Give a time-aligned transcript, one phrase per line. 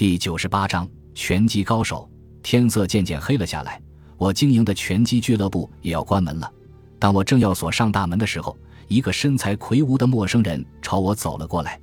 [0.00, 2.10] 第九十八章拳击高手。
[2.42, 3.78] 天色渐渐黑了下来，
[4.16, 6.50] 我经营的拳击俱乐部也要关门了。
[6.98, 8.56] 当我正要锁上大门的时候，
[8.88, 11.78] 一个身材魁梧的陌生人朝我走了过来。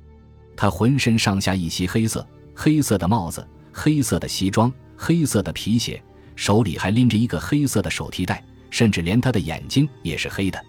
[0.56, 2.26] 他浑身上下一袭黑色，
[2.56, 6.02] 黑色的帽子，黑色的西装，黑色的皮鞋，
[6.34, 10.60] 手里还拎着一个黑色的手提袋，甚至连他的眼睛也是黑的。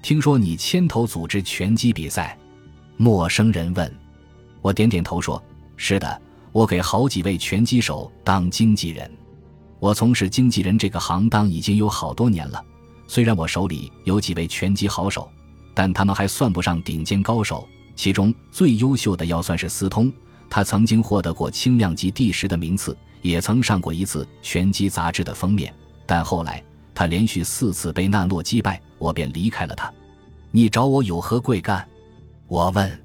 [0.00, 2.38] 听说你牵头组织拳击比赛？
[2.96, 3.94] 陌生人问。
[4.62, 5.44] 我点点头说
[5.76, 6.20] ：“是的。”
[6.56, 9.10] 我给好几位拳击手当经纪人，
[9.78, 12.64] 我从事经纪人这个行当已经有好多年了。
[13.06, 15.30] 虽然我手里有几位拳击好手，
[15.74, 17.68] 但他们还算不上顶尖高手。
[17.94, 20.10] 其中最优秀的要算是斯通，
[20.48, 25.70] 他曾经获得过轻量级第十的名次，也曾上过一次拳击杂志的封面。
[26.06, 26.64] 但后来
[26.94, 29.92] 他连续四次被纳洛击败，我便离开了他。
[30.50, 31.86] 你找我有何贵干？
[32.48, 33.04] 我问。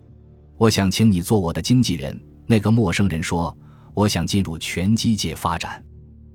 [0.55, 2.17] 我想请你做我的经纪人。
[2.51, 3.57] 那个陌生人说
[3.95, 5.81] ：“我想进入拳击界发展。”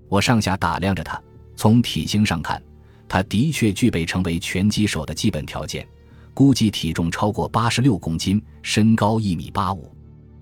[0.08, 1.22] 我上下打量着他，
[1.56, 2.60] 从体型上看，
[3.06, 5.86] 他的确具备成为拳击手的基本条件，
[6.32, 9.94] 估计体重超过八十六公斤，身高一米八五。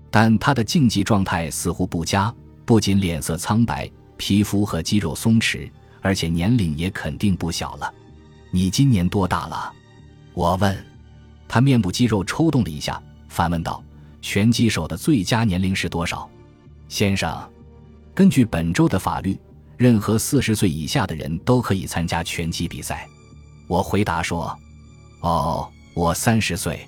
[0.09, 2.33] 但他的竞技状态似乎不佳，
[2.63, 7.93] 不仅脸色苍白，皮肤和肌肉松弛，而且年龄也肯定不小了。
[8.49, 9.73] 你今年多大了？
[10.33, 10.73] 我问。
[11.49, 13.83] 他面部肌肉抽动了一下，反问道。
[14.25, 16.27] 拳击手的最佳年龄是多少，
[16.89, 17.47] 先生？
[18.11, 19.39] 根据本州的法律，
[19.77, 23.07] 任何四十岁以下的人都可以参加拳击比赛。
[23.67, 24.57] 我回答说
[25.21, 26.87] ：“哦，我三十岁。”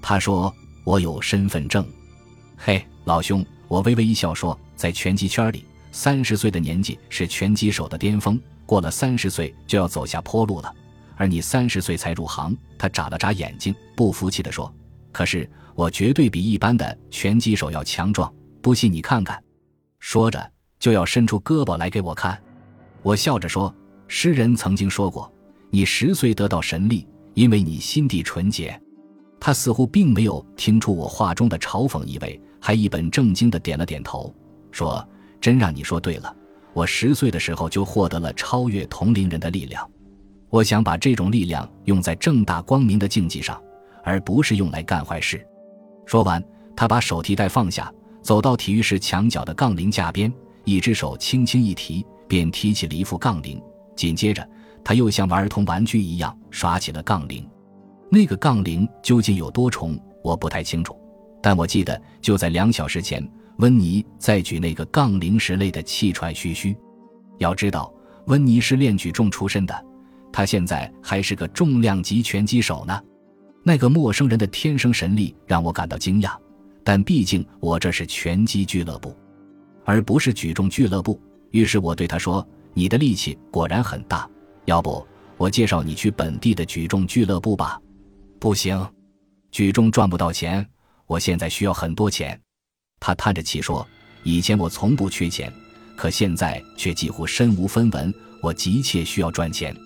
[0.00, 1.86] 他说：“我有身份证。”
[2.56, 10.74] 嘿，老兄，我微微一笑说：“在拳击圈里，三十岁的年纪是拳击手的巅峰，过了三十岁就要走下坡路了。
[11.14, 14.72] 而你三十岁才入行。”他眨了眨眼睛，不服气地说
[15.12, 18.30] ：“可是。”我绝对比一般的拳击手要强壮，
[18.60, 19.42] 不信你看看。
[19.98, 22.38] 说着就要伸出胳膊来给我看。
[23.02, 23.74] 我笑着说
[24.06, 25.32] ：“诗人曾经说过，
[25.70, 28.78] 你十岁得到神力，因为你心地纯洁。”
[29.40, 34.34] 他似乎并没有听出我话中的嘲讽意味，还一本正经的点了点头，
[34.70, 35.08] 说
[35.40, 36.36] ：“真让你说对了，
[36.74, 39.88] 我十岁的时候就获得了超越同龄人的力量。
[40.50, 43.58] 我想把这种力量用在正大光明的竞技上，
[44.02, 45.46] 而不是用来干坏事。”
[46.06, 46.42] 说完，
[46.76, 50.32] 他把手提袋放下，走到体育室墙角的杠铃架边，
[50.64, 53.60] 一只手轻轻一提，便提起了一副杠铃。
[53.94, 54.48] 紧接着，
[54.82, 57.48] 他又像玩儿童玩具一样耍起了杠铃。
[58.10, 60.98] 那个杠铃究竟有多重，我不太清楚，
[61.40, 63.24] 但我记得就在两小时前，
[63.58, 66.76] 温妮在举那个杠铃时累得气喘吁吁。
[67.38, 67.92] 要知道，
[68.26, 69.84] 温妮是练举重出身的，
[70.32, 73.00] 他现在还是个重量级拳击手呢。
[73.62, 76.36] 那个陌生人的天生神力让我感到惊讶，
[76.82, 79.16] 但毕竟我这是拳击俱乐部，
[79.84, 81.20] 而不是举重俱乐部。
[81.50, 84.28] 于是我对他说：“你的力气果然很大，
[84.64, 85.06] 要不
[85.36, 87.80] 我介绍你去本地的举重俱乐部吧？”
[88.40, 88.86] 不行，
[89.50, 90.66] 举重赚不到钱，
[91.06, 92.40] 我现在需要很多钱。
[92.98, 93.86] 他叹着气说
[94.24, 95.52] ：“以前我从不缺钱，
[95.96, 99.76] 可现在却几乎身无分文，我急切需要赚钱。”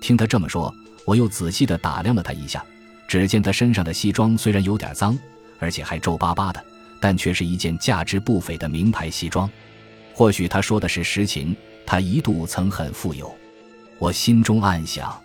[0.00, 2.64] 听他这么说，我又仔细地打量了他一下。
[3.10, 5.18] 只见他身上的西装虽然有点脏，
[5.58, 6.64] 而且还皱巴巴的，
[7.00, 9.50] 但却是一件价值不菲的名牌西装。
[10.14, 13.34] 或许他说的是实情，他一度曾很富有。
[13.98, 15.20] 我心中暗想，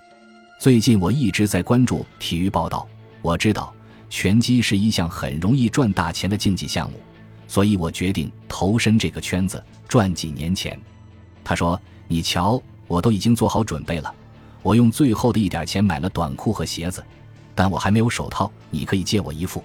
[0.60, 2.88] 最近我一直在关注体育报道，
[3.22, 3.72] 我知道
[4.10, 7.00] 拳击是一项很容易赚大钱的竞技项目，
[7.48, 10.76] 所以我决定投身这个圈子，赚几年钱。
[11.44, 11.80] 他说
[12.10, 14.12] ：“你瞧，我都已经做好准备了，
[14.64, 17.06] 我用最后的一点钱买了短裤和鞋子。”
[17.56, 19.64] 但我还没有手套，你可以借我一副。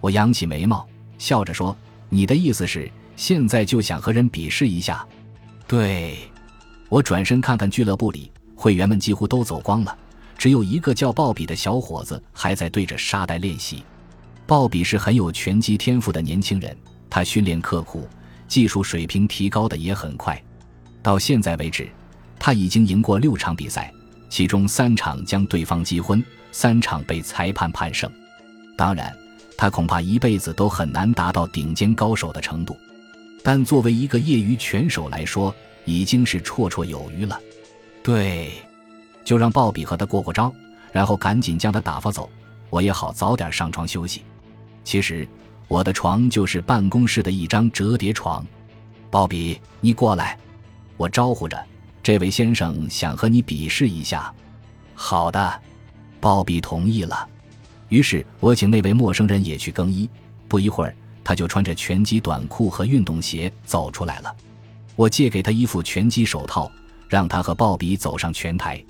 [0.00, 0.86] 我扬起眉毛，
[1.16, 1.74] 笑着说
[2.10, 5.06] ：“你的意思是现在就想和人比试一下？”
[5.66, 6.18] 对。
[6.88, 9.96] 我转身看看俱乐部里，会员们几乎都走光了，
[10.36, 13.84] 只有一个叫鲍比的小伙子还在对着沙袋练习。
[14.44, 16.76] 鲍比是很有拳击天赋的年轻人，
[17.08, 18.08] 他训练刻苦，
[18.48, 20.42] 技术水平提高的也很快。
[21.00, 21.88] 到现在为止，
[22.40, 23.92] 他已经赢过六场比赛，
[24.30, 26.24] 其中三场将对方击昏。
[26.52, 28.10] 三场被裁判判胜，
[28.76, 29.16] 当然，
[29.56, 32.76] 他恐怕一辈子都很难达到顶尖高手的程度，
[33.40, 35.54] 但作为一个业余拳手来说，
[35.84, 37.38] 已经是绰绰有余了。
[38.02, 38.50] 对，
[39.24, 40.52] 就让鲍比和他过过招，
[40.90, 42.28] 然后赶紧将他打发走，
[42.68, 44.22] 我也好早点上床休息。
[44.82, 45.28] 其实，
[45.68, 48.44] 我的床就是办公室的一张折叠床。
[49.08, 50.36] 鲍比，你过来，
[50.96, 51.64] 我招呼着，
[52.10, 54.34] 这位先生想和你比试一下。
[54.96, 55.62] 好的。
[56.18, 57.28] 鲍比同意了，
[57.88, 60.10] 于是我请那位陌生人也去更衣。
[60.48, 60.92] 不一会儿，
[61.22, 64.36] 他就穿着拳击短裤和运动鞋走出来了。
[64.96, 66.68] 我借给他一副拳击手套，
[67.08, 68.84] 让他和鲍比走上拳台。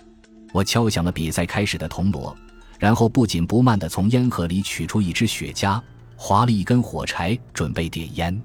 [0.51, 2.35] 我敲响了比赛开始的铜锣，
[2.79, 5.79] 然后不紧不慢地从烟盒里取出一支雪茄，
[6.17, 8.43] 划了一根火柴，准备点烟。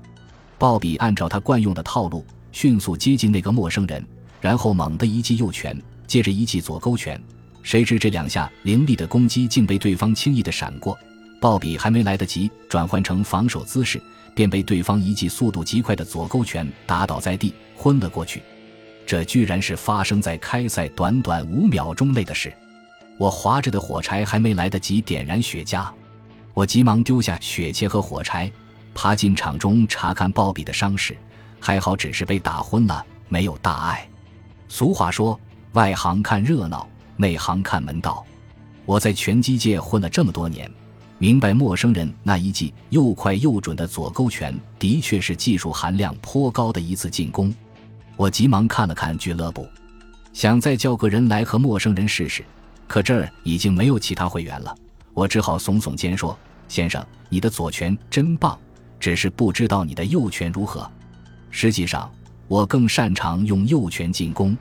[0.57, 4.05] 鲍比按照他惯用的套路，迅速接近那个陌生人，
[4.45, 5.75] 然后猛地一记右拳，
[6.05, 7.19] 接着一记左勾拳。
[7.63, 10.95] 谁知这两下凌厉的攻击竟被对方轻易的闪过，
[11.41, 13.99] 鲍比还没来得及转换成防守姿势，
[14.35, 18.43] 便被对方一记速度极快的左勾拳打倒在地，昏了过去。
[19.03, 22.53] 这居然是发生在开赛短短五秒钟内的事。
[23.17, 25.89] 我划着的火柴还没来得及点燃雪茄，
[26.53, 28.51] 我急忙丢下雪茄和火柴，
[28.93, 31.17] 爬进场中查看鲍比的伤势。
[31.59, 34.07] 还好只是被打昏了，没有大碍。
[34.67, 35.39] 俗话说
[35.73, 38.25] ：“外行看热闹。”内行看门道，
[38.85, 40.69] 我在拳击界混了这么多年，
[41.17, 47.55] 明白陌生人那一记又快又准的左勾拳的确是技术含量颇高的一次进攻。
[48.17, 49.65] 我急忙看了看俱乐部，
[50.33, 52.43] 想再叫个人来和陌生人试试，
[52.85, 54.75] 可这儿已经没有其他会员了。
[55.13, 56.37] 我只好耸耸肩说
[56.67, 58.59] ：“先生，你的左拳真棒，
[58.99, 60.91] 只是不知道你的右拳如何。
[61.49, 62.11] 实际上，
[62.47, 64.57] 我更擅长用右拳进攻。”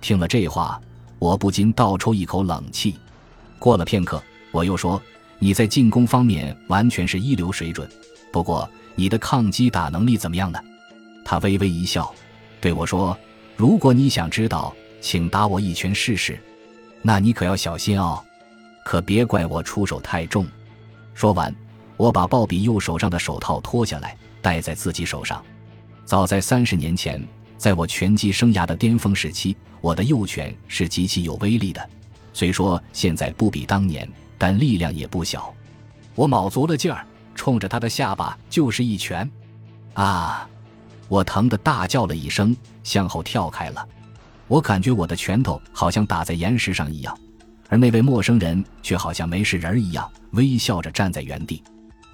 [0.00, 0.80] 听了这话。
[1.18, 2.94] 我不禁倒抽一口冷气。
[3.58, 5.00] 过了片刻，我又说
[5.40, 7.88] ：“你在进攻方面完全是一流水准，
[8.30, 10.58] 不过你的抗击打能力怎么样呢？”
[11.24, 12.14] 他微微一笑，
[12.60, 13.16] 对我说
[13.56, 16.38] ：“如果你想知道，请打我一拳试试。
[17.00, 18.22] 那你可要小心哦，
[18.84, 20.46] 可别怪我出手太重。”
[21.14, 21.52] 说完，
[21.96, 25.42] 我把鲍比右手上的手套脱下来，戴在自己手上。
[26.06, 27.22] 早在三十年前。
[27.58, 31.90] 在我拳击生涯的巅峰时期，我的右拳是极其有威力的。
[32.34, 34.06] 虽说现在不比当年，
[34.36, 35.52] 但力量也不小。
[36.14, 37.04] 我卯足了劲儿，
[37.34, 39.28] 冲着他的下巴就是一拳。
[39.94, 40.48] 啊！
[41.08, 42.54] 我疼得大叫了一声，
[42.84, 43.88] 向后跳开了。
[44.48, 47.18] 我感觉我的拳头好像打在岩石上一样，
[47.70, 51.64] 而那位陌生人却好像没事人一样，微笑着站在原地。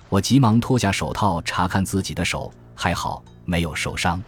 [0.09, 4.23] 我急忙脱下手套查看自己的手，还好没有受伤。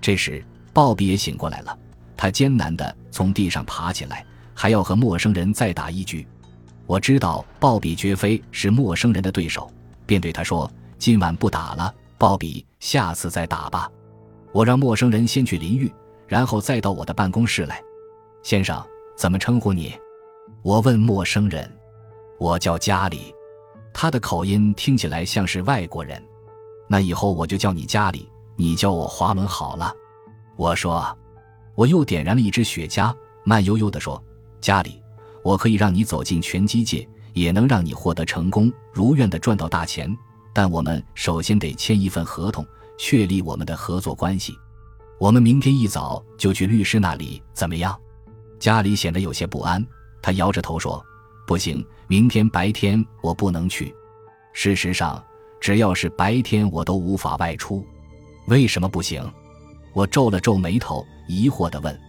[0.00, 1.76] 这时，鲍比也醒过来了。
[2.16, 4.24] 他艰难地从地上爬起来，
[4.54, 6.26] 还要和陌生人再打一局。
[6.86, 9.70] 我知道鲍比绝非是陌生人的对手，
[10.06, 13.90] 便对他说：“今晚不打了，鲍比，下次再打吧。”
[14.52, 15.92] 我让陌生人先去淋浴，
[16.26, 17.80] 然后再到我的办公室来。
[18.42, 18.82] 先生，
[19.16, 19.92] 怎么称呼你？
[20.62, 21.70] 我问陌生人。
[22.38, 23.34] 我叫家里，
[23.92, 26.22] 他的口音听起来像是外国人。
[26.88, 28.28] 那以后我就叫你家里。
[28.60, 29.94] 你叫我华伦好了，
[30.56, 31.16] 我说，
[31.76, 33.14] 我又点燃了一支雪茄，
[33.44, 34.20] 慢悠悠地说
[34.60, 35.00] ：“家里，
[35.44, 40.12] 我可以让你走进拳击界，也能让你获得成功，如愿的赚到大钱。
[40.52, 42.66] 但我们首先得签一份合同，
[42.98, 44.58] 确立我们的合作关系。
[45.20, 47.96] 我们明天一早就去律师那里，怎么样？”
[48.58, 49.86] 家里显得有些不安，
[50.20, 51.00] 他摇着头说
[51.46, 53.94] ：“不行，明天白天我不能去。
[54.52, 55.24] 事实上，
[55.60, 57.86] 只要是白天，我都无法外出。”
[58.48, 59.22] 为什么不行？
[59.92, 62.00] 我皱了皱眉头，疑惑地问：“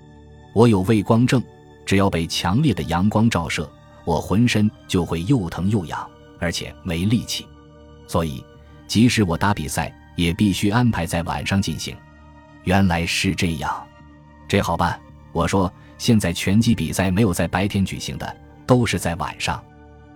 [0.56, 1.44] 我有畏光症，
[1.86, 3.70] 只要被强烈的阳光照射，
[4.06, 6.10] 我浑身就会又疼又痒，
[6.40, 7.46] 而且没力气。
[8.08, 8.42] 所以，
[8.88, 11.94] 即使我打比赛，也必须安排在晚上进行。”
[12.64, 13.86] 原来是这样，
[14.48, 14.98] 这好办。
[15.34, 19.62] 我说：“现在拳击比赛没有在白天举行的，都是在晚上。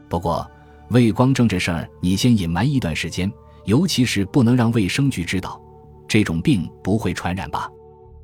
[0.08, 0.50] 不过，
[0.90, 3.30] 畏光症这事儿，你先隐瞒一段时间，
[3.66, 5.60] 尤其是不能让卫生局知道。”
[6.08, 7.70] 这种病不会传染吧？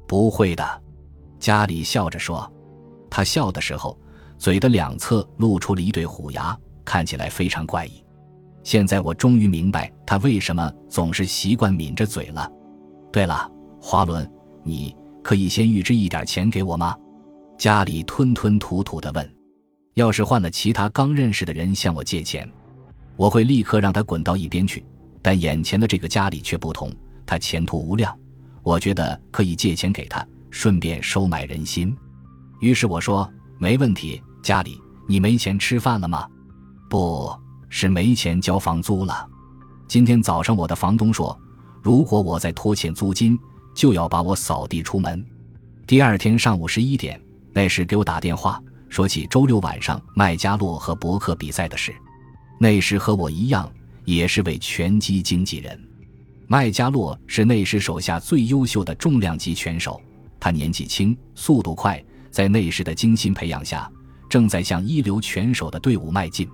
[0.07, 0.81] 不会的，
[1.39, 2.51] 家里笑着说。
[3.09, 3.97] 他笑的时候，
[4.37, 8.03] 嘴的两侧露出了一对虎牙，看起来非常怪异。
[8.63, 12.51] 现在我终于明白他为什么总是习惯抿着嘴了。
[13.11, 13.49] 对了，
[13.81, 14.29] 华伦，
[14.63, 16.95] 你可以先预支一点钱给我吗？
[17.57, 19.35] 家里吞吞吐吐地问。
[19.95, 22.49] 要是换了其他刚认识的人向我借钱，
[23.15, 24.85] 我会立刻让他滚到一边去。
[25.21, 26.89] 但眼前的这个家里却不同。
[27.29, 28.17] 他前途无量，
[28.63, 31.95] 我觉得可以借钱给他，顺便收买人心。
[32.59, 36.27] 于是我说：“没问题，家里你没钱吃饭了吗？
[36.89, 37.31] 不
[37.69, 39.29] 是没钱交房租了。
[39.87, 41.39] 今天早上我的房东说，
[41.83, 43.37] 如果我再拖欠租金，
[43.75, 45.23] 就要把我扫地出门。
[45.85, 47.21] 第二天上午十一点，
[47.53, 48.59] 那时给我打电话，
[48.89, 51.93] 说起周六晚上麦加洛和伯克比赛的事。
[52.59, 53.71] 那时和我一样，
[54.03, 55.79] 也是位拳击经纪人。”
[56.51, 60.01] 麦加洛是内时手下最优秀的重量级拳手，
[60.39, 63.87] 他年纪轻，速度快，在内时的精心培养下，
[64.27, 66.49] 正在向一流拳手的队伍迈进。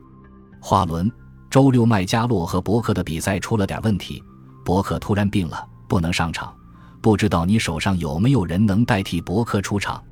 [0.59, 1.09] 华伦，
[1.49, 4.21] 周六麦加洛和伯克的比赛出了点问题，
[4.65, 6.53] 伯克突然病了，不能上场。
[7.01, 10.03] 不知道你手上有没有人能代替伯克出场？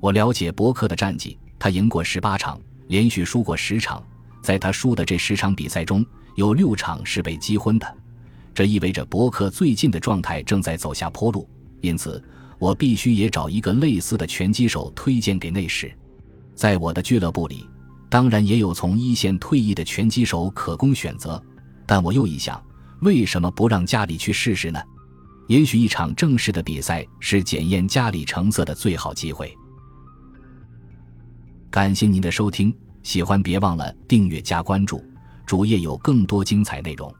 [0.00, 4.02] 我了解伯克的战绩，他赢过十八场，连续输过十场。
[4.42, 7.96] 在他输的这十场比赛中，有六场是被击昏的。
[8.54, 11.48] 这意味着伯克最近的状态正在走下坡路。
[11.80, 12.22] 因此，
[12.58, 15.90] 我必须也找一个类似的拳击手推荐给内史。
[16.54, 17.66] 在我的俱乐部里，
[18.08, 21.42] 当然也有从一线退役的拳击手可供选择。
[21.86, 22.62] 但我又一想，
[23.00, 24.80] 为什么不让家里去试试呢？
[25.48, 29.52] 也许一场正式的比赛是检验家里成色的最好机会。
[31.70, 35.02] 感谢您的收听，喜欢别忘了订阅加关注，
[35.46, 37.12] 主页有更多精彩内容。